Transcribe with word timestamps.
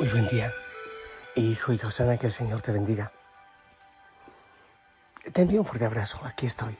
Muy 0.00 0.08
buen 0.08 0.28
día, 0.28 0.54
hijo 1.34 1.74
y 1.74 1.78
Josana, 1.78 2.16
que 2.16 2.24
el 2.24 2.32
Señor 2.32 2.62
te 2.62 2.72
bendiga. 2.72 3.12
Te 5.30 5.42
envío 5.42 5.60
un 5.60 5.66
fuerte 5.66 5.84
abrazo, 5.84 6.18
aquí 6.24 6.46
estoy, 6.46 6.74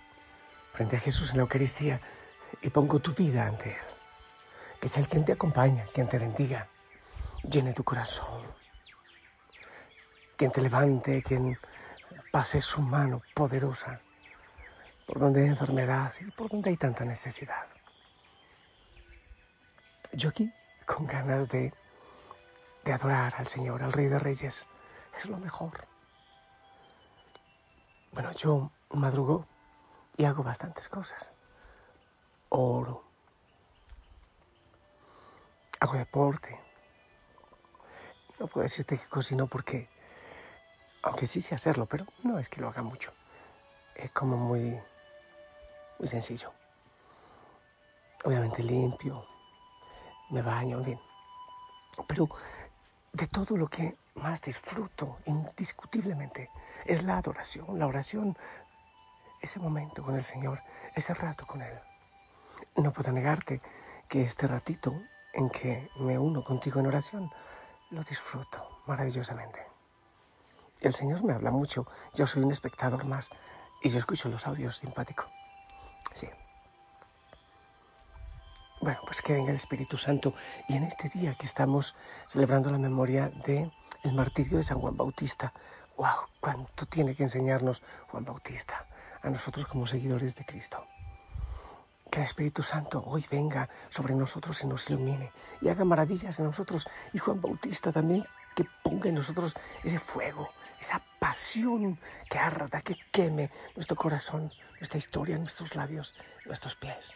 frente 0.73 0.97
a 0.97 1.01
Jesús 1.01 1.28
en 1.30 1.37
la 1.37 1.42
Eucaristía, 1.42 2.01
y 2.62 2.70
pongo 2.70 2.98
tu 2.98 3.12
vida 3.12 3.47
ante 3.47 3.73
Él. 3.73 3.87
Que 4.80 4.88
sea 4.88 5.02
el 5.02 5.09
quien 5.11 5.27
te 5.27 5.33
acompaña, 5.33 5.84
quien 5.92 6.09
te 6.09 6.19
bendiga, 6.19 6.69
llene 7.42 7.75
tu 7.75 7.84
corazón, 7.84 8.42
quien 10.39 10.50
te 10.50 10.62
levante, 10.62 11.23
quien 11.23 11.59
pase 12.33 12.62
su 12.62 12.80
mano 12.80 13.20
poderosa 13.34 14.00
por 15.06 15.19
donde 15.19 15.42
hay 15.42 15.48
enfermedad 15.48 16.14
y 16.27 16.30
por 16.30 16.48
donde 16.48 16.70
hay 16.70 16.78
tanta 16.78 17.05
necesidad. 17.05 17.66
Yo 20.14 20.31
aquí, 20.31 20.50
con 20.87 21.06
ganas 21.06 21.50
de 21.50 21.75
de 22.84 22.92
adorar 22.92 23.34
al 23.36 23.47
Señor, 23.47 23.83
al 23.83 23.92
Rey 23.92 24.06
de 24.06 24.19
Reyes. 24.19 24.67
Es 25.17 25.28
lo 25.28 25.39
mejor. 25.39 25.86
Bueno, 28.12 28.33
yo 28.33 28.70
madrugo 28.91 29.47
y 30.17 30.25
hago 30.25 30.42
bastantes 30.42 30.89
cosas. 30.89 31.33
Oro. 32.48 33.05
Hago 35.78 35.95
deporte. 35.95 36.61
No 38.39 38.47
puedo 38.47 38.62
decirte 38.62 38.98
que 38.98 39.06
cocino 39.06 39.47
porque, 39.47 39.89
aunque 41.03 41.27
sí 41.27 41.41
sé 41.41 41.55
hacerlo, 41.55 41.87
pero 41.87 42.06
no 42.22 42.39
es 42.39 42.48
que 42.48 42.61
lo 42.61 42.69
haga 42.69 42.83
mucho. 42.83 43.12
Es 43.94 44.11
como 44.12 44.37
muy, 44.37 44.81
muy 45.98 46.09
sencillo. 46.09 46.53
Obviamente 48.25 48.62
limpio, 48.62 49.27
me 50.31 50.42
baño, 50.42 50.78
en 50.78 50.84
fin. 50.84 51.00
Pero 52.06 52.28
de 53.12 53.27
todo 53.27 53.56
lo 53.56 53.69
que 53.69 53.97
más 54.14 54.41
disfruto 54.42 55.19
indiscutiblemente 55.27 56.50
es 56.84 57.03
la 57.03 57.19
adoración, 57.19 57.78
la 57.78 57.86
oración, 57.86 58.36
ese 59.41 59.58
momento 59.58 60.03
con 60.03 60.16
el 60.16 60.25
Señor, 60.25 60.61
ese 60.94 61.14
rato 61.14 61.47
con 61.47 61.62
Él. 61.62 61.78
No 62.77 62.92
puedo 62.92 63.12
negarte 63.12 63.61
que 64.08 64.22
este 64.22 64.47
ratito 64.47 64.92
en 65.33 65.48
que 65.50 65.88
me 65.97 66.19
uno 66.19 66.42
contigo 66.42 66.81
en 66.81 66.86
oración, 66.86 67.31
lo 67.91 68.03
disfruto 68.03 68.83
maravillosamente. 68.86 69.66
El 70.81 70.94
Señor 70.94 71.22
me 71.22 71.34
habla 71.34 71.50
mucho, 71.50 71.86
yo 72.14 72.27
soy 72.27 72.42
un 72.42 72.53
espectador 72.53 73.05
más 73.05 73.31
y 73.83 73.88
yo 73.88 73.98
escucho 73.98 74.28
los 74.28 74.47
audios 74.47 74.78
simpático. 74.78 75.25
Sí. 76.14 76.28
Bueno, 78.81 79.00
pues 79.05 79.20
que 79.20 79.34
venga 79.34 79.50
el 79.50 79.56
Espíritu 79.56 79.98
Santo. 79.98 80.33
Y 80.67 80.77
en 80.77 80.84
este 80.84 81.11
día 81.11 81.34
que 81.34 81.45
estamos 81.45 81.95
celebrando 82.27 82.71
la 82.71 82.78
memoria 82.78 83.28
del 83.44 83.71
el 84.03 84.15
martirio 84.15 84.56
de 84.56 84.65
San 84.65 84.81
Juan 84.81 84.97
Bautista, 84.97 85.53
¡wow! 85.99 86.28
¿Cuánto 86.41 86.87
tiene 86.87 87.15
que 87.15 87.22
enseñarnos 87.22 87.82
Juan 88.09 88.25
Bautista 88.25 88.87
a 89.21 89.28
nosotros 89.28 89.66
como 89.66 89.87
seguidores 89.87 90.34
de 90.34 90.47
Cristo? 90.47 90.87
Que 92.10 92.21
el 92.21 92.25
Espíritu 92.25 92.62
Santo 92.62 93.04
hoy 93.04 93.27
venga 93.31 93.69
sobre 93.91 94.15
nosotros 94.15 94.65
y 94.65 94.66
nos 94.66 94.88
ilumine 94.88 95.31
y 95.60 95.69
haga 95.69 95.84
maravillas 95.84 96.38
en 96.38 96.47
nosotros. 96.47 96.88
Y 97.12 97.19
Juan 97.19 97.43
Bautista 97.43 97.93
también 97.93 98.25
que 98.56 98.65
ponga 98.83 99.10
en 99.10 99.16
nosotros 99.16 99.54
ese 99.84 99.99
fuego, 99.99 100.49
esa 100.81 101.03
pasión 101.19 101.99
que 102.31 102.38
arda, 102.38 102.81
que 102.81 102.97
queme 103.12 103.50
nuestro 103.77 103.97
corazón, 103.97 104.50
nuestra 104.78 104.97
historia, 104.97 105.37
nuestros 105.37 105.77
labios, 105.77 106.15
nuestros 106.47 106.77
pies. 106.77 107.15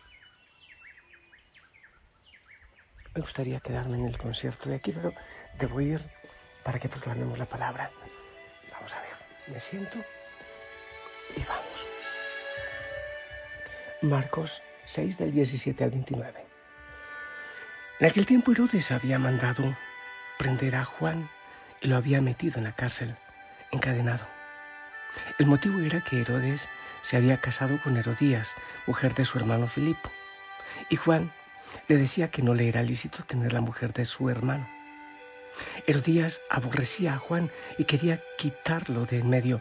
Me 3.14 3.20
gustaría 3.20 3.60
quedarme 3.60 3.97
en 3.97 4.06
el 4.06 4.19
concierto 4.19 4.69
de 4.69 4.76
aquí, 4.76 4.92
pero 4.92 5.12
debo 5.58 5.80
ir 5.80 6.00
para 6.64 6.80
que 6.80 6.88
proclamemos 6.88 7.38
la 7.38 7.47
palabra. 7.47 7.91
Vamos 8.72 8.92
a 8.92 9.00
ver, 9.00 9.10
me 9.47 9.60
siento 9.60 9.98
y 11.36 11.41
vamos. 11.44 11.86
Marcos 14.02 14.62
6 14.84 15.19
del 15.19 15.32
17 15.32 15.84
al 15.84 15.91
29. 15.91 16.44
En 18.00 18.06
aquel 18.06 18.26
tiempo 18.26 18.50
Herodes 18.50 18.91
había 18.91 19.20
mandado 19.20 19.76
prender 20.36 20.75
a 20.75 20.84
Juan 20.84 21.31
y 21.81 21.88
lo 21.88 21.96
había 21.96 22.20
metido 22.20 22.58
en 22.58 22.64
la 22.64 22.72
cárcel, 22.72 23.16
encadenado. 23.70 24.26
El 25.38 25.46
motivo 25.46 25.78
era 25.78 26.02
que 26.02 26.20
Herodes 26.20 26.69
se 27.02 27.16
había 27.16 27.41
casado 27.41 27.81
con 27.81 27.96
Herodías, 27.96 28.56
mujer 28.86 29.14
de 29.14 29.25
su 29.25 29.38
hermano 29.38 29.69
Filipo, 29.69 30.10
y 30.91 30.96
Juan 30.96 31.32
le 31.89 31.97
decía 31.97 32.31
que 32.31 32.43
no 32.43 32.55
le 32.55 32.69
era 32.69 32.83
lícito 32.83 33.25
tener 33.25 33.53
la 33.53 33.61
mujer 33.61 33.93
de 33.93 34.05
su 34.05 34.31
hermano. 34.31 34.69
Herodías 35.87 36.41
aborrecía 36.51 37.15
a 37.15 37.19
Juan 37.19 37.51
y 37.79 37.85
quería 37.85 38.21
quitarlo 38.39 39.07
de 39.07 39.19
en 39.19 39.31
medio. 39.31 39.61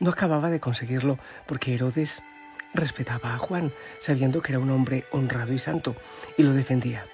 No 0.00 0.10
acababa 0.10 0.50
de 0.50 0.60
conseguirlo 0.60 1.18
porque 1.46 1.74
Herodes 1.74 2.22
respetaba 2.74 3.34
a 3.34 3.38
Juan, 3.38 3.72
sabiendo 4.00 4.42
que 4.42 4.52
era 4.52 4.58
un 4.58 4.70
hombre 4.70 5.04
honrado 5.10 5.52
y 5.52 5.58
santo, 5.58 5.96
y 6.36 6.42
lo 6.42 6.52
defendía. 6.52 7.06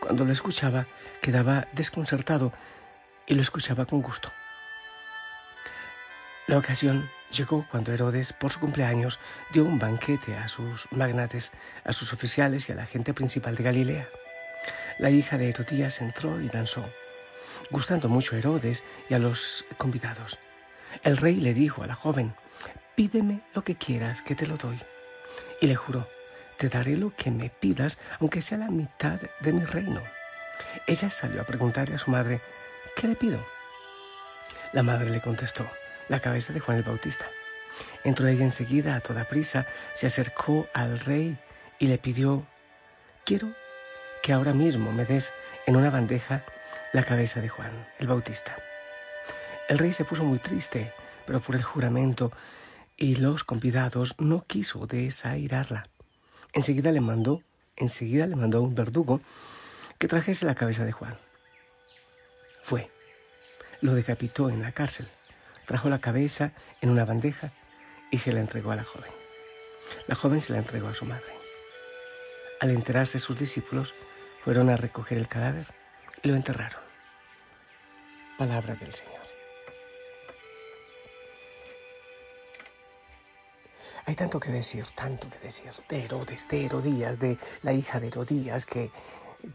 Cuando 0.00 0.24
lo 0.24 0.32
escuchaba, 0.32 0.86
quedaba 1.22 1.66
desconcertado 1.72 2.52
y 3.26 3.34
lo 3.34 3.42
escuchaba 3.42 3.86
con 3.86 4.02
gusto. 4.02 4.30
La 6.46 6.58
ocasión 6.58 7.08
llegó 7.34 7.66
cuando 7.70 7.92
Herodes, 7.92 8.32
por 8.32 8.52
su 8.52 8.60
cumpleaños, 8.60 9.18
dio 9.52 9.64
un 9.64 9.78
banquete 9.78 10.36
a 10.36 10.48
sus 10.48 10.90
magnates, 10.92 11.52
a 11.84 11.92
sus 11.92 12.12
oficiales 12.12 12.68
y 12.68 12.72
a 12.72 12.76
la 12.76 12.86
gente 12.86 13.12
principal 13.12 13.56
de 13.56 13.64
Galilea. 13.64 14.08
La 14.98 15.10
hija 15.10 15.36
de 15.36 15.48
Herodías 15.48 16.00
entró 16.00 16.40
y 16.40 16.48
danzó, 16.48 16.84
gustando 17.70 18.08
mucho 18.08 18.34
a 18.34 18.38
Herodes 18.38 18.84
y 19.10 19.14
a 19.14 19.18
los 19.18 19.64
convidados. 19.76 20.38
El 21.02 21.16
rey 21.16 21.36
le 21.36 21.54
dijo 21.54 21.82
a 21.82 21.86
la 21.86 21.94
joven, 21.94 22.34
pídeme 22.94 23.40
lo 23.54 23.62
que 23.62 23.74
quieras, 23.74 24.22
que 24.22 24.36
te 24.36 24.46
lo 24.46 24.56
doy. 24.56 24.78
Y 25.60 25.66
le 25.66 25.74
juró, 25.74 26.08
te 26.56 26.68
daré 26.68 26.96
lo 26.96 27.14
que 27.14 27.30
me 27.30 27.50
pidas, 27.50 27.98
aunque 28.20 28.42
sea 28.42 28.58
la 28.58 28.68
mitad 28.68 29.20
de 29.40 29.52
mi 29.52 29.64
reino. 29.64 30.00
Ella 30.86 31.10
salió 31.10 31.42
a 31.42 31.46
preguntarle 31.46 31.96
a 31.96 31.98
su 31.98 32.10
madre, 32.10 32.40
¿qué 32.94 33.08
le 33.08 33.16
pido? 33.16 33.44
La 34.72 34.82
madre 34.82 35.10
le 35.10 35.20
contestó, 35.20 35.68
la 36.08 36.20
cabeza 36.20 36.52
de 36.52 36.60
Juan 36.60 36.78
el 36.78 36.82
Bautista. 36.84 37.26
Entró 38.04 38.28
ella 38.28 38.44
enseguida 38.44 38.96
a 38.96 39.00
toda 39.00 39.24
prisa, 39.24 39.66
se 39.94 40.06
acercó 40.06 40.68
al 40.72 41.00
rey 41.00 41.38
y 41.78 41.86
le 41.86 41.98
pidió, 41.98 42.46
quiero 43.24 43.52
que 44.22 44.32
ahora 44.32 44.52
mismo 44.52 44.92
me 44.92 45.04
des 45.04 45.32
en 45.66 45.76
una 45.76 45.90
bandeja 45.90 46.44
la 46.92 47.02
cabeza 47.02 47.40
de 47.40 47.48
Juan 47.48 47.72
el 47.98 48.06
Bautista. 48.06 48.56
El 49.68 49.78
rey 49.78 49.92
se 49.92 50.04
puso 50.04 50.24
muy 50.24 50.38
triste, 50.38 50.92
pero 51.26 51.40
por 51.40 51.56
el 51.56 51.62
juramento 51.62 52.30
y 52.96 53.16
los 53.16 53.44
convidados 53.44 54.14
no 54.18 54.44
quiso 54.44 54.86
desairarla. 54.86 55.82
Enseguida 56.52 56.92
le 56.92 57.00
mandó, 57.00 57.42
enseguida 57.76 58.26
le 58.26 58.36
mandó 58.36 58.62
un 58.62 58.74
verdugo 58.74 59.20
que 59.98 60.06
trajese 60.06 60.46
la 60.46 60.54
cabeza 60.54 60.84
de 60.84 60.92
Juan. 60.92 61.16
Fue, 62.62 62.90
lo 63.80 63.94
decapitó 63.94 64.48
en 64.48 64.62
la 64.62 64.72
cárcel 64.72 65.08
trajo 65.66 65.88
la 65.88 66.00
cabeza 66.00 66.52
en 66.80 66.90
una 66.90 67.04
bandeja 67.04 67.52
y 68.10 68.18
se 68.18 68.32
la 68.32 68.40
entregó 68.40 68.70
a 68.70 68.76
la 68.76 68.84
joven. 68.84 69.10
La 70.06 70.14
joven 70.14 70.40
se 70.40 70.52
la 70.52 70.58
entregó 70.58 70.88
a 70.88 70.94
su 70.94 71.04
madre. 71.04 71.32
Al 72.60 72.70
enterarse 72.70 73.18
sus 73.18 73.38
discípulos, 73.38 73.94
fueron 74.44 74.70
a 74.70 74.76
recoger 74.76 75.18
el 75.18 75.28
cadáver 75.28 75.66
y 76.22 76.28
lo 76.28 76.36
enterraron. 76.36 76.80
Palabra 78.38 78.74
del 78.74 78.94
Señor. 78.94 79.24
Hay 84.06 84.14
tanto 84.14 84.38
que 84.38 84.50
decir, 84.50 84.84
tanto 84.94 85.30
que 85.30 85.38
decir, 85.38 85.72
de 85.88 86.04
Herodes, 86.04 86.48
de 86.48 86.66
Herodías, 86.66 87.18
de 87.18 87.38
la 87.62 87.72
hija 87.72 88.00
de 88.00 88.08
Herodías 88.08 88.66
que, 88.66 88.90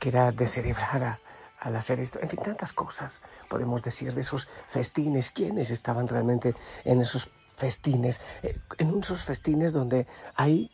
era 0.01 0.31
descerebrada 0.31 1.19
al 1.59 1.75
hacer 1.75 1.99
esto. 1.99 2.19
En 2.21 2.29
fin, 2.29 2.39
tantas 2.39 2.73
cosas 2.73 3.21
podemos 3.49 3.83
decir 3.83 4.13
de 4.13 4.21
esos 4.21 4.47
festines, 4.67 5.31
quiénes 5.31 5.71
estaban 5.71 6.07
realmente 6.07 6.55
en 6.85 7.01
esos 7.01 7.29
festines, 7.55 8.21
eh, 8.41 8.57
en 8.77 8.99
esos 8.99 9.23
festines 9.23 9.73
donde 9.73 10.07
hay 10.35 10.71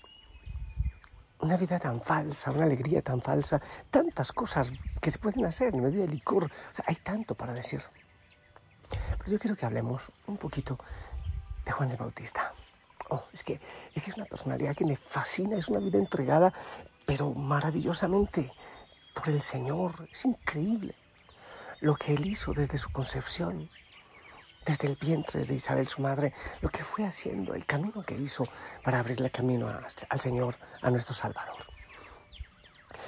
una 1.39 1.57
vida 1.57 1.79
tan 1.79 2.01
falsa, 2.01 2.51
una 2.51 2.65
alegría 2.65 3.01
tan 3.01 3.21
falsa, 3.21 3.61
tantas 3.89 4.31
cosas 4.31 4.71
que 5.01 5.11
se 5.11 5.19
pueden 5.19 5.45
hacer 5.45 5.73
en 5.73 5.83
medio 5.83 6.01
del 6.01 6.11
licor. 6.11 6.49
Hay 6.85 6.95
tanto 6.95 7.35
para 7.35 7.53
decir. 7.53 7.81
Pero 8.89 9.31
yo 9.31 9.39
quiero 9.39 9.55
que 9.55 9.65
hablemos 9.65 10.11
un 10.27 10.37
poquito 10.37 10.77
de 11.65 11.71
Juan 11.71 11.91
el 11.91 11.97
Bautista. 11.97 12.53
Oh, 13.09 13.23
es 13.33 13.43
que 13.43 13.59
es 13.93 14.17
una 14.17 14.25
personalidad 14.25 14.75
que 14.75 14.85
me 14.85 14.95
fascina, 14.95 15.57
es 15.57 15.67
una 15.67 15.79
vida 15.79 15.99
entregada, 15.99 16.53
pero 17.05 17.31
maravillosamente 17.31 18.51
por 19.15 19.29
el 19.29 19.41
Señor. 19.41 20.07
Es 20.11 20.25
increíble 20.25 20.93
lo 21.79 21.95
que 21.95 22.13
Él 22.13 22.27
hizo 22.27 22.53
desde 22.53 22.77
su 22.77 22.91
concepción, 22.91 23.69
desde 24.65 24.87
el 24.87 24.95
vientre 24.95 25.45
de 25.45 25.55
Isabel, 25.55 25.87
su 25.87 26.01
madre, 26.01 26.33
lo 26.61 26.69
que 26.69 26.83
fue 26.83 27.05
haciendo, 27.05 27.53
el 27.53 27.65
camino 27.65 28.03
que 28.03 28.15
hizo 28.15 28.43
para 28.83 28.99
abrirle 28.99 29.31
camino 29.31 29.67
al 30.09 30.19
Señor, 30.19 30.57
a 30.81 30.91
nuestro 30.91 31.13
Salvador. 31.13 31.65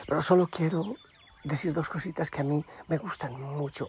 Pero 0.08 0.22
solo 0.22 0.48
quiero 0.48 0.96
decir 1.44 1.74
dos 1.74 1.90
cositas 1.90 2.30
que 2.30 2.42
a 2.42 2.44
mí 2.44 2.64
me 2.88 2.98
gustan 2.98 3.40
mucho. 3.40 3.88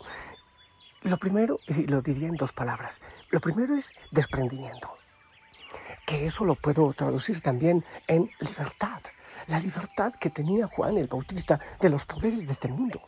Lo 1.03 1.17
primero, 1.17 1.61
y 1.67 1.87
lo 1.87 2.03
diría 2.03 2.29
en 2.29 2.35
dos 2.35 2.53
palabras, 2.53 3.03
lo 3.31 3.41
primero 3.41 3.77
es 3.77 3.93
desprendimiento, 4.11 4.97
que 6.09 6.25
eso 6.25 6.47
lo 6.47 6.55
puedo 6.55 6.95
traducir 6.95 7.43
también 7.43 7.85
en 8.07 8.31
libertad, 8.41 9.03
la 9.47 9.61
libertad 9.61 10.15
que 10.15 10.31
tenía 10.31 10.67
Juan 10.67 10.97
el 10.97 11.07
Bautista 11.07 11.61
de 11.81 11.91
los 11.91 12.07
poderes 12.07 12.47
de 12.47 12.53
este 12.53 12.69
mundo. 12.69 13.03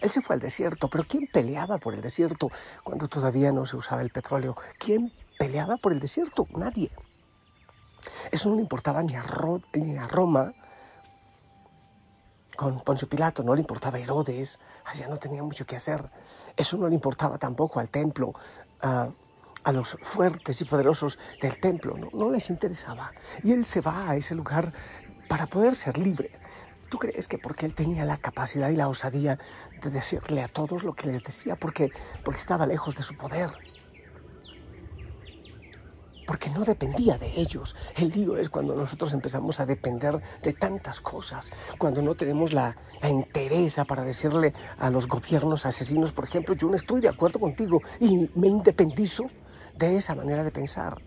Él 0.00 0.08
se 0.10 0.20
fue 0.22 0.36
al 0.36 0.40
desierto, 0.40 0.86
pero 0.88 1.02
¿quién 1.08 1.26
peleaba 1.26 1.78
por 1.78 1.92
el 1.92 2.00
desierto 2.00 2.52
cuando 2.84 3.08
todavía 3.08 3.50
no 3.50 3.66
se 3.66 3.76
usaba 3.76 4.00
el 4.00 4.10
petróleo? 4.10 4.54
¿Quién 4.78 5.12
peleaba 5.40 5.76
por 5.76 5.92
el 5.92 5.98
desierto? 5.98 6.46
Nadie. 6.54 6.92
Eso 8.30 8.48
no 8.48 8.54
le 8.54 8.62
importaba 8.62 9.02
ni 9.02 9.16
a, 9.16 10.06
Roma 10.06 10.54
con 12.54 12.80
Poncio 12.84 13.08
Pilato, 13.08 13.42
no 13.42 13.56
le 13.56 13.60
importaba 13.62 13.98
a 13.98 14.00
Herodes, 14.00 14.60
allá 14.84 15.08
no 15.08 15.16
tenía 15.16 15.42
mucho 15.42 15.66
que 15.66 15.74
hacer. 15.74 16.08
Eso 16.56 16.76
no 16.76 16.86
le 16.86 16.94
importaba 16.94 17.38
tampoco 17.38 17.80
al 17.80 17.88
templo, 17.88 18.34
a, 19.64 19.72
los 19.72 19.96
fuertes 20.02 20.60
y 20.60 20.64
poderosos 20.64 21.18
del 21.40 21.58
templo, 21.58 21.96
no 22.12 22.30
les 22.30 22.50
interesaba. 22.50 23.12
Y 23.42 23.52
él 23.52 23.64
se 23.64 23.80
va 23.80 24.10
a 24.10 24.16
ese 24.16 24.34
lugar 24.34 24.72
para 25.28 25.46
poder 25.46 25.74
ser 25.74 25.98
libre, 25.98 26.38
¿Tú 26.94 27.00
crees 27.00 27.26
que 27.26 27.38
porque 27.38 27.66
él 27.66 27.74
tenía 27.74 28.04
la 28.04 28.18
capacidad 28.18 28.68
y 28.68 28.76
la 28.76 28.86
osadía 28.86 29.36
de 29.82 29.90
decirle 29.90 30.44
a 30.44 30.46
todos 30.46 30.84
lo 30.84 30.94
que 30.94 31.08
les 31.08 31.24
decía? 31.24 31.56
Porque, 31.56 31.90
porque 32.22 32.38
estaba 32.38 32.68
lejos 32.68 32.94
de 32.94 33.02
su 33.02 33.16
poder. 33.16 33.50
Porque 36.24 36.50
no 36.50 36.64
dependía 36.64 37.18
de 37.18 37.40
ellos. 37.40 37.74
El 37.96 38.10
lío 38.10 38.36
es 38.36 38.48
cuando 38.48 38.76
nosotros 38.76 39.12
empezamos 39.12 39.58
a 39.58 39.66
depender 39.66 40.22
de 40.40 40.52
tantas 40.52 41.00
cosas. 41.00 41.52
Cuando 41.78 42.00
no 42.00 42.14
tenemos 42.14 42.52
la, 42.52 42.76
la 43.02 43.08
entereza 43.08 43.84
para 43.84 44.04
decirle 44.04 44.54
a 44.78 44.88
los 44.88 45.08
gobiernos 45.08 45.66
asesinos, 45.66 46.12
por 46.12 46.26
ejemplo, 46.26 46.54
yo 46.54 46.68
no 46.68 46.76
estoy 46.76 47.00
de 47.00 47.08
acuerdo 47.08 47.40
contigo 47.40 47.82
y 47.98 48.30
me 48.36 48.46
independizo 48.46 49.28
de 49.76 49.96
esa 49.96 50.14
manera 50.14 50.44
de 50.44 50.50
pensar 50.50 51.02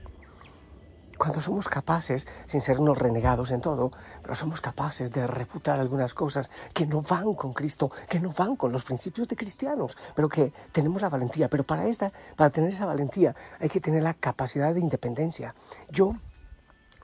cuando 1.18 1.42
somos 1.42 1.68
capaces, 1.68 2.28
sin 2.46 2.62
ser 2.62 2.80
unos 2.80 2.98
renegados 2.98 3.52
en 3.52 3.60
todo, 3.60 3.92
pero 4.22 4.36
somos 4.36 4.62
capaces 4.62 5.12
de 5.12 5.26
refutar 5.26 5.80
algunas 5.80 6.14
cosas 6.14 6.50
que 6.74 6.86
no 6.86 7.02
van 7.02 7.34
con 7.34 7.54
Cristo, 7.54 7.92
que 8.08 8.20
no 8.20 8.32
van 8.32 8.56
con 8.56 8.72
los 8.72 8.84
principios 8.84 9.28
de 9.28 9.36
cristianos, 9.36 9.98
pero 10.16 10.30
que 10.30 10.54
tenemos 10.72 11.02
la 11.02 11.10
valentía. 11.10 11.50
Pero 11.50 11.64
para 11.64 11.88
esta, 11.88 12.12
para 12.36 12.52
tener 12.52 12.72
esa 12.72 12.86
valentía, 12.86 13.36
hay 13.60 13.70
que 13.70 13.82
tener 13.82 14.04
la 14.04 14.14
capacidad 14.14 14.74
de 14.74 14.80
independencia. 14.80 15.56
Yo 15.90 16.14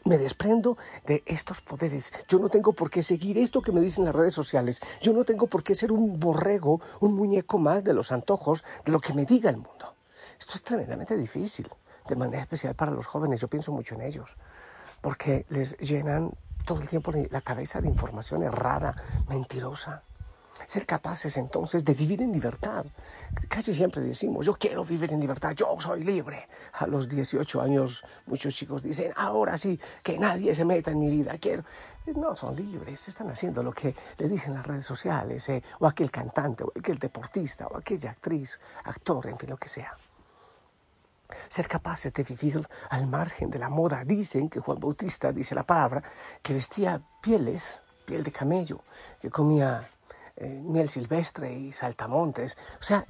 me 0.06 0.18
desprendo 0.18 0.78
de 1.06 1.24
estos 1.26 1.62
poderes. 1.62 2.14
Yo 2.28 2.38
no 2.40 2.50
tengo 2.50 2.74
por 2.74 2.90
qué 2.90 3.04
seguir 3.04 3.38
esto 3.38 3.62
que 3.62 3.72
me 3.72 3.82
dicen 3.82 4.06
las 4.06 4.16
redes 4.16 4.34
sociales. 4.34 4.82
Yo 5.02 5.14
no 5.14 5.24
tengo 5.24 5.48
por 5.48 5.64
qué 5.64 5.76
ser 5.76 5.92
un 5.92 6.20
borrego, 6.20 6.82
un 7.00 7.16
muñeco 7.16 7.58
más 7.58 7.84
de 7.84 7.94
los 7.94 8.12
antojos 8.12 8.64
de 8.86 8.92
lo 8.92 9.00
que 9.00 9.14
me 9.14 9.26
diga 9.26 9.50
el 9.50 9.58
mundo. 9.58 9.73
Esto 10.44 10.56
es 10.56 10.64
tremendamente 10.64 11.16
difícil 11.16 11.70
de 12.06 12.18
manera 12.18 12.42
especial 12.42 12.76
para 12.76 12.92
los 12.92 13.06
jóvenes. 13.06 13.40
Yo 13.40 13.48
pienso 13.48 13.72
mucho 13.72 13.96
en 13.96 14.02
ellos, 14.02 14.36
porque 15.00 15.46
les 15.48 15.78
llenan 15.78 16.32
todo 16.66 16.82
el 16.82 16.90
tiempo 16.90 17.14
la 17.32 17.40
cabeza 17.40 17.80
de 17.80 17.88
información 17.88 18.44
errada, 18.44 18.94
mentirosa. 19.30 20.04
Ser 20.66 20.86
capaces 20.86 21.38
entonces 21.38 21.86
de 21.86 21.94
vivir 21.94 22.22
en 22.22 22.34
libertad. 22.34 22.86
Casi 23.48 23.74
siempre 23.74 24.02
decimos, 24.02 24.46
yo 24.46 24.56
quiero 24.56 24.84
vivir 24.84 25.14
en 25.14 25.22
libertad, 25.22 25.52
yo 25.52 25.78
soy 25.80 26.04
libre. 26.04 26.46
A 26.74 26.88
los 26.88 27.08
18 27.08 27.62
años 27.62 28.04
muchos 28.26 28.54
chicos 28.54 28.84
dicen, 28.84 29.14
ahora 29.16 29.58
sí, 29.58 29.80
que 30.04 30.20
nadie 30.20 30.54
se 30.54 30.66
meta 30.66 30.92
en 30.92 31.00
mi 31.00 31.10
vida, 31.10 31.38
quiero. 31.38 31.64
No, 32.18 32.36
son 32.36 32.58
libres, 32.58 33.08
están 33.08 33.30
haciendo 33.30 33.64
lo 33.64 33.72
que 33.72 33.96
le 34.18 34.28
dicen 34.28 34.54
las 34.54 34.68
redes 34.68 34.86
sociales, 34.86 35.48
eh, 35.48 35.64
o 35.80 35.88
aquel 35.88 36.12
cantante, 36.12 36.66
o 36.66 36.74
aquel 36.78 37.00
deportista, 37.00 37.68
o 37.68 37.78
aquella 37.78 38.12
actriz, 38.12 38.60
actor, 38.84 39.28
en 39.28 39.38
fin, 39.38 39.50
lo 39.50 39.56
que 39.56 39.70
sea 39.70 39.98
ser 41.50 41.68
capaces 41.68 42.14
de 42.14 42.24
vivir 42.24 42.68
al 42.90 43.08
margen 43.08 43.50
de 43.50 43.60
la 43.60 43.70
moda. 43.70 44.04
Dicen 44.04 44.50
que 44.50 44.60
Juan 44.60 44.80
Bautista, 44.80 45.32
dice 45.32 45.56
la 45.56 45.64
palabra, 45.64 46.04
que 46.42 46.54
vestía 46.54 47.02
pieles, 47.22 47.82
piel 48.06 48.24
de 48.24 48.32
camello, 48.32 48.82
que 49.22 49.30
comía 49.30 49.90
eh, 50.36 50.62
miel 50.64 50.90
silvestre 50.90 51.54
y 51.54 51.72
saltamontes. 51.72 52.58
O 52.80 52.84
sea, 52.84 53.06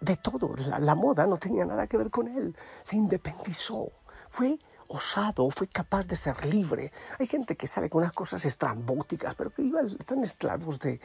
de 0.00 0.16
todo. 0.16 0.54
La, 0.56 0.94
moda 0.94 1.26
no 1.26 1.36
tenía 1.36 1.64
nada 1.64 1.86
que 1.86 1.96
ver 1.96 2.10
con 2.10 2.28
él. 2.28 2.56
Se 2.82 2.96
independizó. 2.96 3.88
Fue 4.28 4.58
osado, 4.88 5.50
fue 5.50 5.68
capaz 5.68 6.06
de 6.06 6.16
ser 6.16 6.44
libre. 6.44 6.92
Hay 7.18 7.26
gente 7.26 7.56
que 7.56 7.66
sabe 7.66 7.88
con 7.88 8.02
unas 8.02 8.12
cosas 8.12 8.44
estrambóticas, 8.44 9.34
pero 9.34 9.50
que 9.50 9.62
igual 9.62 9.96
están 9.98 10.22
esclavos 10.22 10.78
de, 10.78 11.00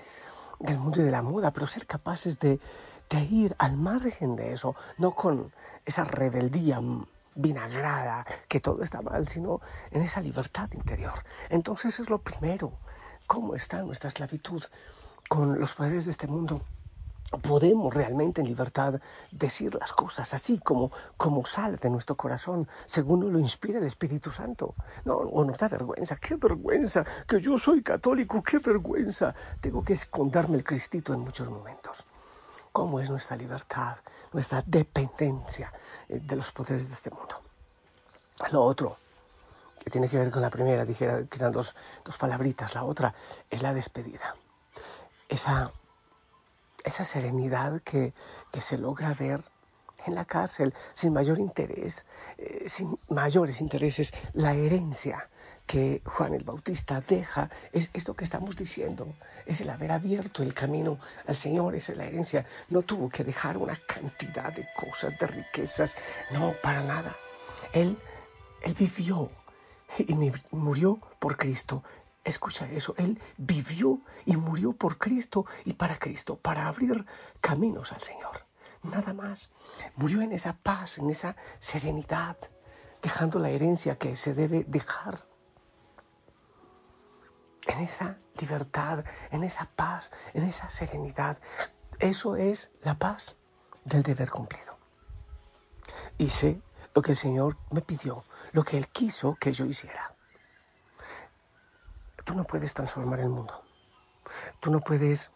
del 0.59 0.77
mundo 0.77 1.01
y 1.01 1.05
de 1.05 1.11
la 1.11 1.21
moda, 1.21 1.51
pero 1.51 1.67
ser 1.67 1.87
capaces 1.87 2.39
de 2.39 2.59
de 3.11 3.23
ir 3.25 3.55
al 3.59 3.75
margen 3.75 4.35
de 4.35 4.53
eso, 4.53 4.75
no 4.97 5.11
con 5.11 5.51
esa 5.85 6.05
rebeldía 6.05 6.79
vinagrada, 7.35 8.25
que 8.47 8.61
todo 8.61 8.83
está 8.83 9.01
mal, 9.01 9.27
sino 9.27 9.59
en 9.91 10.01
esa 10.01 10.21
libertad 10.21 10.69
interior. 10.73 11.13
Entonces 11.49 11.99
es 11.99 12.09
lo 12.09 12.19
primero, 12.19 12.71
cómo 13.27 13.55
está 13.55 13.81
nuestra 13.83 14.07
esclavitud 14.07 14.63
con 15.27 15.59
los 15.59 15.73
poderes 15.73 16.05
de 16.05 16.11
este 16.11 16.27
mundo. 16.27 16.61
Podemos 17.41 17.93
realmente 17.93 18.41
en 18.41 18.47
libertad 18.47 18.99
decir 19.31 19.73
las 19.75 19.93
cosas 19.93 20.33
así 20.33 20.59
como, 20.59 20.91
como 21.15 21.45
sale 21.45 21.77
de 21.77 21.89
nuestro 21.89 22.17
corazón, 22.17 22.67
según 22.85 23.31
lo 23.31 23.39
inspira 23.39 23.79
el 23.79 23.85
Espíritu 23.85 24.31
Santo. 24.31 24.75
No, 25.05 25.15
o 25.15 25.45
nos 25.45 25.57
da 25.57 25.69
vergüenza, 25.69 26.17
qué 26.17 26.35
vergüenza, 26.35 27.05
que 27.27 27.39
yo 27.39 27.57
soy 27.57 27.83
católico, 27.83 28.43
qué 28.43 28.59
vergüenza. 28.59 29.33
Tengo 29.61 29.81
que 29.81 29.93
esconderme 29.93 30.57
el 30.57 30.65
Cristito 30.65 31.13
en 31.13 31.21
muchos 31.21 31.49
momentos 31.49 32.05
cómo 32.71 32.99
es 32.99 33.09
nuestra 33.09 33.35
libertad, 33.35 33.97
nuestra 34.31 34.63
dependencia 34.65 35.71
eh, 36.09 36.19
de 36.21 36.35
los 36.35 36.51
poderes 36.51 36.87
de 36.87 36.93
este 36.93 37.09
mundo. 37.09 37.41
Lo 38.51 38.63
otro, 38.63 38.97
que 39.83 39.89
tiene 39.89 40.09
que 40.09 40.17
ver 40.17 40.31
con 40.31 40.41
la 40.41 40.49
primera, 40.49 40.85
dijera 40.85 41.23
que 41.25 41.37
eran 41.37 41.51
dos, 41.51 41.75
dos 42.03 42.17
palabritas, 42.17 42.75
la 42.75 42.83
otra 42.83 43.13
es 43.49 43.61
la 43.61 43.73
despedida. 43.73 44.35
Esa, 45.29 45.71
esa 46.83 47.05
serenidad 47.05 47.81
que, 47.81 48.13
que 48.51 48.61
se 48.61 48.77
logra 48.77 49.13
ver 49.13 49.43
en 50.05 50.15
la 50.15 50.25
cárcel 50.25 50.73
sin 50.93 51.13
mayor 51.13 51.39
interés, 51.39 52.05
eh, 52.37 52.65
sin 52.67 52.97
mayores 53.09 53.61
intereses, 53.61 54.13
la 54.33 54.53
herencia 54.53 55.29
que 55.71 56.01
Juan 56.03 56.33
el 56.33 56.43
Bautista 56.43 56.99
deja 56.99 57.49
es 57.71 57.91
esto 57.93 58.13
que 58.13 58.25
estamos 58.25 58.57
diciendo, 58.57 59.15
es 59.45 59.61
el 59.61 59.69
haber 59.69 59.93
abierto 59.93 60.43
el 60.43 60.53
camino 60.53 60.99
al 61.25 61.33
Señor, 61.37 61.75
es 61.75 61.87
la 61.95 62.03
herencia. 62.03 62.45
No 62.67 62.81
tuvo 62.81 63.07
que 63.07 63.23
dejar 63.23 63.55
una 63.55 63.77
cantidad 63.77 64.51
de 64.51 64.67
cosas, 64.75 65.17
de 65.17 65.27
riquezas, 65.27 65.95
no, 66.31 66.53
para 66.61 66.83
nada. 66.83 67.15
Él, 67.71 67.97
él 68.63 68.75
vivió 68.77 69.31
y 69.97 70.13
murió 70.51 70.99
por 71.19 71.37
Cristo. 71.37 71.85
Escucha 72.25 72.69
eso, 72.69 72.93
Él 72.97 73.17
vivió 73.37 74.01
y 74.25 74.35
murió 74.35 74.73
por 74.73 74.97
Cristo 74.97 75.45
y 75.63 75.71
para 75.71 75.97
Cristo, 75.97 76.35
para 76.35 76.67
abrir 76.67 77.05
caminos 77.39 77.93
al 77.93 78.01
Señor. 78.01 78.45
Nada 78.83 79.13
más. 79.13 79.49
Murió 79.95 80.21
en 80.21 80.33
esa 80.33 80.51
paz, 80.51 80.97
en 80.97 81.09
esa 81.09 81.37
serenidad, 81.59 82.35
dejando 83.01 83.39
la 83.39 83.51
herencia 83.51 83.97
que 83.97 84.17
se 84.17 84.33
debe 84.33 84.65
dejar 84.67 85.30
en 87.71 87.79
esa 87.79 88.17
libertad, 88.39 89.03
en 89.31 89.43
esa 89.43 89.69
paz, 89.75 90.11
en 90.33 90.43
esa 90.43 90.69
serenidad. 90.69 91.37
Eso 91.99 92.35
es 92.35 92.71
la 92.83 92.95
paz 92.95 93.37
del 93.85 94.03
deber 94.03 94.29
cumplido. 94.29 94.77
Hice 96.17 96.61
lo 96.93 97.01
que 97.01 97.11
el 97.11 97.17
Señor 97.17 97.57
me 97.71 97.81
pidió, 97.81 98.25
lo 98.51 98.63
que 98.63 98.77
Él 98.77 98.87
quiso 98.89 99.35
que 99.39 99.53
yo 99.53 99.65
hiciera. 99.65 100.13
Tú 102.23 102.35
no 102.35 102.43
puedes 102.43 102.73
transformar 102.73 103.19
el 103.19 103.29
mundo. 103.29 103.63
Tú 104.59 104.71
no 104.71 104.79
puedes 104.79 105.31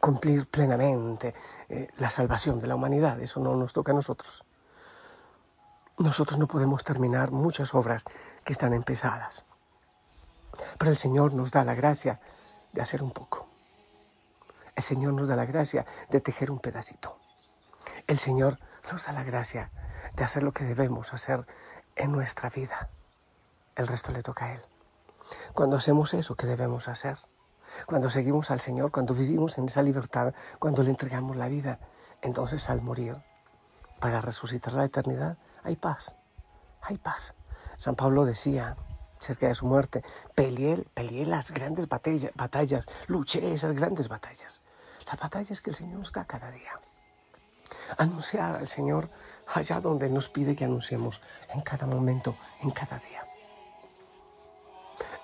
cumplir 0.00 0.46
plenamente 0.46 1.34
eh, 1.68 1.88
la 1.98 2.10
salvación 2.10 2.60
de 2.60 2.66
la 2.66 2.74
humanidad. 2.74 3.20
Eso 3.20 3.40
no 3.40 3.54
nos 3.56 3.72
toca 3.72 3.92
a 3.92 3.94
nosotros. 3.94 4.44
nosotros 5.98 6.38
no 6.38 6.48
podemos 6.48 6.82
terminar 6.82 7.30
muchas 7.30 7.74
obras 7.74 8.04
que 8.44 8.52
están 8.52 8.74
empezadas. 8.74 9.44
Pero 10.78 10.90
el 10.90 10.96
Señor 10.96 11.34
nos 11.34 11.50
da 11.50 11.64
la 11.64 11.74
gracia 11.74 12.20
de 12.72 12.82
hacer 12.82 13.02
un 13.02 13.10
poco. 13.10 13.46
El 14.74 14.82
Señor 14.82 15.12
nos 15.12 15.28
da 15.28 15.36
la 15.36 15.44
gracia 15.44 15.86
de 16.10 16.20
tejer 16.20 16.50
un 16.50 16.58
pedacito. 16.58 17.18
El 18.06 18.18
Señor 18.18 18.58
nos 18.90 19.04
da 19.04 19.12
la 19.12 19.22
gracia 19.22 19.70
de 20.14 20.24
hacer 20.24 20.42
lo 20.42 20.52
que 20.52 20.64
debemos 20.64 21.12
hacer 21.12 21.46
en 21.96 22.12
nuestra 22.12 22.50
vida. 22.50 22.88
El 23.76 23.86
resto 23.86 24.12
le 24.12 24.22
toca 24.22 24.46
a 24.46 24.52
Él. 24.54 24.60
Cuando 25.54 25.76
hacemos 25.76 26.14
eso 26.14 26.34
que 26.34 26.46
debemos 26.46 26.88
hacer, 26.88 27.18
cuando 27.86 28.10
seguimos 28.10 28.50
al 28.50 28.60
Señor, 28.60 28.90
cuando 28.90 29.14
vivimos 29.14 29.58
en 29.58 29.66
esa 29.66 29.82
libertad, 29.82 30.34
cuando 30.58 30.82
le 30.82 30.90
entregamos 30.90 31.36
la 31.36 31.48
vida, 31.48 31.78
entonces 32.20 32.68
al 32.68 32.82
morir, 32.82 33.16
para 33.98 34.20
resucitar 34.20 34.74
la 34.74 34.84
eternidad, 34.84 35.38
hay 35.62 35.76
paz, 35.76 36.16
hay 36.82 36.98
paz. 36.98 37.34
San 37.76 37.94
Pablo 37.94 38.24
decía 38.24 38.76
cerca 39.22 39.48
de 39.48 39.54
su 39.54 39.66
muerte, 39.66 40.02
peleé, 40.34 40.84
peleé 40.94 41.26
las 41.26 41.50
grandes 41.50 41.88
batallas, 41.88 42.86
luché 43.06 43.52
esas 43.52 43.72
grandes 43.72 44.08
batallas. 44.08 44.62
Las 45.06 45.18
batallas 45.18 45.60
que 45.60 45.70
el 45.70 45.76
Señor 45.76 45.98
nos 45.98 46.12
da 46.12 46.24
cada 46.24 46.50
día. 46.50 46.72
Anunciar 47.98 48.56
al 48.56 48.68
Señor 48.68 49.08
allá 49.46 49.80
donde 49.80 50.08
nos 50.08 50.28
pide 50.28 50.56
que 50.56 50.64
anunciemos, 50.64 51.20
en 51.52 51.60
cada 51.62 51.86
momento, 51.86 52.36
en 52.62 52.70
cada 52.70 52.98
día. 52.98 53.22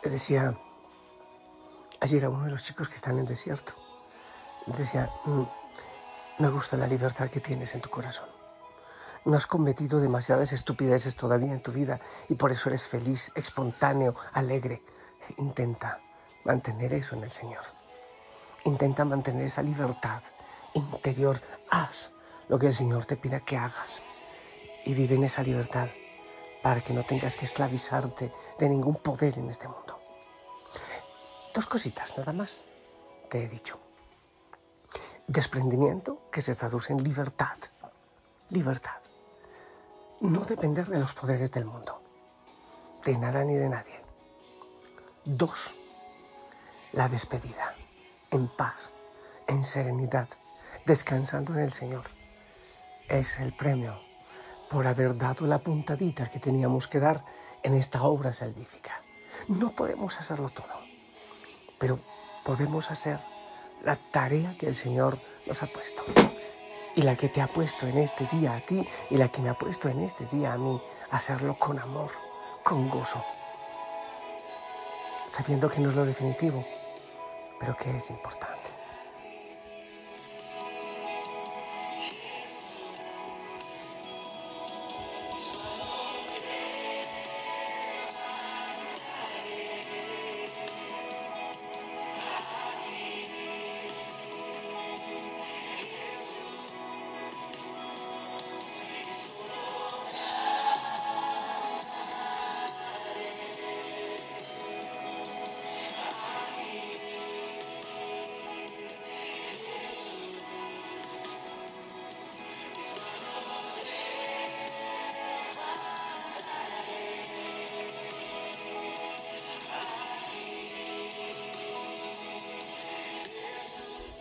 Decía 0.03 0.57
ayer 2.01 2.25
a 2.25 2.31
uno 2.31 2.45
de 2.45 2.51
los 2.51 2.63
chicos 2.63 2.89
que 2.89 2.95
están 2.95 3.15
en 3.15 3.21
el 3.21 3.27
desierto, 3.27 3.75
decía, 4.67 5.11
mm, 5.25 5.43
me 6.39 6.49
gusta 6.49 6.77
la 6.77 6.87
libertad 6.87 7.29
que 7.29 7.41
tienes 7.41 7.75
en 7.75 7.81
tu 7.81 7.91
corazón. 7.91 8.38
No 9.29 9.37
has 9.37 9.47
cometido 9.47 10.01
demasiadas 10.01 10.55
estupideces 10.55 11.15
todavía 11.15 11.53
en 11.53 11.61
tu 11.61 11.71
vida 11.71 12.01
y 12.31 12.35
por 12.35 12.51
eso 12.51 12.71
eres 12.71 12.89
feliz, 12.89 13.31
espontáneo, 13.35 14.17
alegre. 14.33 14.81
Intenta 15.37 16.01
mantener 16.45 16.95
eso 16.95 17.15
en 17.15 17.25
el 17.25 17.31
Señor. 17.31 17.63
Intenta 18.65 19.05
mantener 19.05 19.45
esa 19.45 19.63
libertad 19.63 20.23
interior. 20.73 21.43
Haz 21.71 22.13
lo 22.49 22.59
que 22.59 22.69
el 22.69 22.75
Señor 22.75 23.05
te 23.05 23.19
pida 23.19 23.41
que 23.41 23.59
hagas 23.59 24.03
y 24.87 24.95
vive 24.95 25.17
en 25.17 25.25
esa 25.25 25.43
libertad 25.43 25.91
para 26.63 26.81
que 26.81 26.95
no 26.95 27.05
tengas 27.05 27.37
que 27.37 27.45
esclavizarte 27.45 28.33
de 28.59 28.69
ningún 28.71 28.97
poder 28.97 29.37
en 29.37 29.51
este 29.51 29.69
mundo. 29.69 30.01
Dos 31.53 31.67
cositas 31.67 32.17
nada 32.17 32.33
más 32.33 32.65
te 33.29 33.45
he 33.45 33.49
dicho. 33.51 33.79
Desprendimiento 35.27 36.31
que 36.33 36.41
se 36.41 36.55
traduce 36.55 36.95
en 36.95 37.05
libertad. 37.05 37.59
Libertad 38.49 38.98
no 40.21 40.41
depender 40.41 40.87
de 40.87 40.99
los 40.99 41.13
poderes 41.13 41.51
del 41.53 41.65
mundo, 41.65 42.01
de 43.05 43.17
nada 43.17 43.45
ni 43.45 43.55
de 43.55 43.69
nadie. 43.69 44.01
Dos, 45.25 45.75
la 46.93 47.09
despedida, 47.09 47.75
en 48.31 48.49
paz, 48.49 48.91
en 49.47 49.65
serenidad, 49.65 50.29
descansando 50.87 51.55
en 51.55 51.61
el 51.61 51.73
Señor. 51.73 52.05
Es 53.09 53.39
el 53.39 53.53
premio 53.53 54.01
por 54.69 54.87
haber 54.87 55.17
dado 55.17 55.47
la 55.47 55.59
puntadita 55.59 56.29
que 56.29 56.41
teníamos 56.41 56.89
que 56.89 57.01
dar 57.01 57.25
en 57.63 57.75
esta 57.75 58.03
obra 58.03 58.33
salvífica. 58.33 59.01
No 59.47 59.71
podemos 59.71 60.19
hacerlo 60.19 60.51
todo, 60.51 60.83
pero 61.79 62.01
podemos 62.45 62.91
hacer 62.91 63.21
la 63.85 63.97
tarea 63.97 64.57
que 64.59 64.67
el 64.67 64.75
Señor 64.75 65.19
nos 65.47 65.63
ha 65.63 65.67
puesto 65.69 66.03
y 66.99 67.03
la 67.03 67.15
que 67.15 67.29
te 67.29 67.41
ha 67.41 67.47
puesto 67.47 67.87
en 67.87 67.97
este 67.99 68.27
día 68.33 68.57
a 68.57 68.61
ti 68.61 68.85
y 69.09 69.17
la 69.17 69.29
que 69.29 69.41
me 69.41 69.51
ha 69.51 69.55
puesto 69.55 69.89
en 69.89 70.01
este 70.01 70.27
día 70.33 70.55
a 70.55 70.59
mí, 70.59 70.81
hacerlo 71.13 71.55
con 71.55 71.79
amor, 71.79 72.11
con 72.65 72.89
gozo, 72.89 73.25
sabiendo 75.29 75.71
que 75.71 75.79
no 75.79 75.91
es 75.91 75.95
lo 75.95 76.05
definitivo, 76.05 76.65
pero 77.61 77.77
que 77.77 77.97
es 77.97 78.11
importante. 78.11 78.58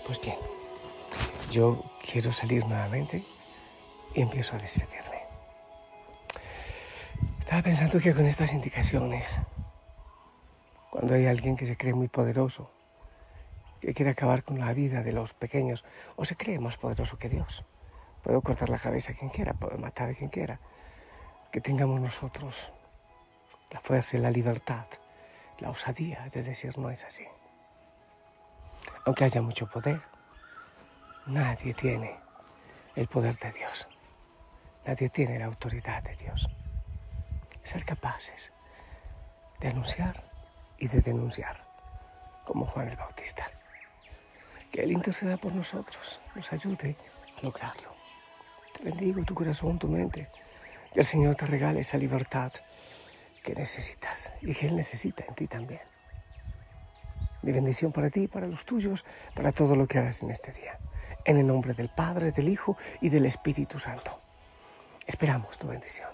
Pues 0.07 0.21
bien, 0.21 0.37
yo 1.51 1.83
quiero 2.01 2.31
salir 2.31 2.65
nuevamente 2.65 3.25
y 4.15 4.21
empiezo 4.21 4.55
a 4.55 4.59
despedirme. 4.59 5.21
Estaba 7.39 7.61
pensando 7.61 7.99
que 7.99 8.13
con 8.13 8.25
estas 8.25 8.53
indicaciones, 8.53 9.37
cuando 10.91 11.13
hay 11.13 11.25
alguien 11.25 11.57
que 11.57 11.65
se 11.65 11.75
cree 11.75 11.93
muy 11.93 12.07
poderoso, 12.07 12.71
que 13.81 13.93
quiere 13.93 14.11
acabar 14.11 14.43
con 14.43 14.59
la 14.59 14.71
vida 14.71 15.03
de 15.03 15.11
los 15.11 15.33
pequeños, 15.33 15.83
o 16.15 16.23
se 16.23 16.37
cree 16.37 16.57
más 16.57 16.77
poderoso 16.77 17.17
que 17.17 17.27
Dios, 17.27 17.65
puedo 18.23 18.39
cortar 18.41 18.69
la 18.69 18.79
cabeza 18.79 19.11
a 19.11 19.15
quien 19.15 19.29
quiera, 19.29 19.55
puedo 19.55 19.77
matar 19.77 20.11
a 20.11 20.13
quien 20.13 20.29
quiera, 20.29 20.61
que 21.51 21.59
tengamos 21.59 21.99
nosotros 21.99 22.71
la 23.71 23.81
fuerza 23.81 24.15
y 24.15 24.21
la 24.21 24.31
libertad, 24.31 24.85
la 25.59 25.69
osadía 25.69 26.29
de 26.31 26.43
decir 26.43 26.77
no 26.77 26.91
es 26.91 27.03
así 27.03 27.27
aunque 29.07 29.23
haya 29.23 29.41
mucho 29.41 29.67
poder, 29.67 30.01
nadie 31.27 31.73
tiene 31.73 32.19
el 32.93 33.07
poder 33.07 33.39
de 33.39 33.53
Dios. 33.53 33.87
Nadie 34.85 35.07
tiene 35.07 35.39
la 35.39 35.45
autoridad 35.45 36.03
de 36.03 36.13
Dios. 36.17 36.49
Ser 37.63 37.85
capaces 37.85 38.51
de 39.61 39.69
anunciar 39.69 40.21
y 40.77 40.89
de 40.89 40.99
denunciar, 40.99 41.55
como 42.43 42.65
Juan 42.65 42.89
el 42.89 42.97
Bautista. 42.97 43.49
Que 44.73 44.83
Él 44.83 44.91
interceda 44.91 45.37
por 45.37 45.53
nosotros, 45.53 46.19
nos 46.35 46.51
ayude 46.51 46.97
a 47.37 47.41
lograrlo. 47.43 47.89
Te 48.77 48.83
bendigo 48.83 49.23
tu 49.23 49.33
corazón, 49.33 49.79
tu 49.79 49.87
mente. 49.87 50.27
Que 50.91 50.99
el 50.99 51.05
Señor 51.05 51.35
te 51.35 51.45
regale 51.45 51.79
esa 51.79 51.97
libertad 51.97 52.51
que 53.41 53.55
necesitas 53.55 54.33
y 54.41 54.53
que 54.53 54.67
Él 54.67 54.75
necesita 54.75 55.23
en 55.25 55.33
ti 55.33 55.47
también. 55.47 55.96
Mi 57.44 57.51
bendición 57.51 57.91
para 57.91 58.10
ti, 58.10 58.27
para 58.27 58.48
los 58.48 58.65
tuyos, 58.65 59.06
para 59.36 59.51
todo 59.51 59.75
lo 59.75 59.88
que 59.88 60.00
hagas 60.00 60.24
en 60.24 60.32
este 60.32 60.51
día. 60.51 60.77
En 61.25 61.38
el 61.38 61.48
nombre 61.48 61.74
del 61.74 61.89
Padre, 61.89 62.32
del 62.32 62.50
Hijo 62.50 62.77
y 63.01 63.10
del 63.10 63.25
Espíritu 63.25 63.79
Santo. 63.79 64.20
Esperamos 65.06 65.58
tu 65.58 65.67
bendición. 65.67 66.10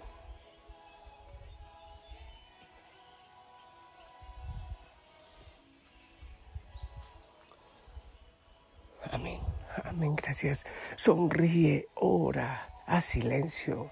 Amén. 9.12 9.39
Amén. 9.86 10.15
Gracias. 10.15 10.65
Sonríe, 10.96 11.88
ora, 11.96 12.68
haz 12.88 13.06
silencio. 13.06 13.92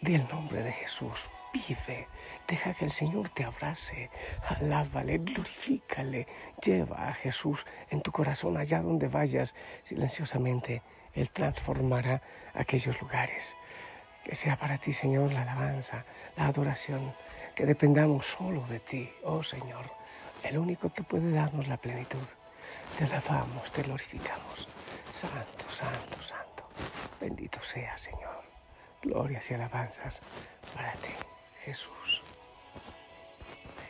Di 0.00 0.14
el 0.14 0.28
nombre 0.28 0.62
de 0.62 0.72
Jesús. 0.72 1.28
Pide 1.52 2.08
Deja 2.46 2.74
que 2.74 2.84
el 2.84 2.92
Señor 2.92 3.30
te 3.30 3.44
abrace, 3.44 4.10
alábale, 4.46 5.18
glorifícale, 5.18 6.26
lleva 6.62 7.08
a 7.08 7.14
Jesús 7.14 7.64
en 7.90 8.02
tu 8.02 8.12
corazón 8.12 8.56
allá 8.58 8.82
donde 8.82 9.08
vayas 9.08 9.54
silenciosamente. 9.82 10.82
Él 11.14 11.30
transformará 11.30 12.20
aquellos 12.52 13.00
lugares. 13.00 13.56
Que 14.24 14.34
sea 14.34 14.56
para 14.56 14.78
ti, 14.78 14.92
Señor, 14.92 15.32
la 15.32 15.42
alabanza, 15.42 16.04
la 16.36 16.46
adoración, 16.46 17.14
que 17.54 17.66
dependamos 17.66 18.26
solo 18.26 18.66
de 18.66 18.80
ti, 18.80 19.10
oh 19.22 19.42
Señor, 19.42 19.90
el 20.42 20.58
único 20.58 20.92
que 20.92 21.02
puede 21.02 21.30
darnos 21.30 21.68
la 21.68 21.76
plenitud. 21.76 22.26
Te 22.98 23.04
alabamos, 23.04 23.70
te 23.72 23.82
glorificamos. 23.82 24.68
Santo, 25.12 25.70
santo, 25.70 26.22
santo. 26.22 26.64
Bendito 27.20 27.62
sea, 27.62 27.96
Señor. 27.96 28.42
Glorias 29.02 29.50
y 29.50 29.54
alabanzas 29.54 30.22
para 30.74 30.92
ti, 30.92 31.12
Jesús. 31.64 32.23